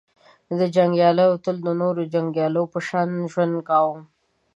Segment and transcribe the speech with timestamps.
[0.75, 3.97] •جنګیالیو تل د نورو جنګیالیو په شان ژوند کاوه.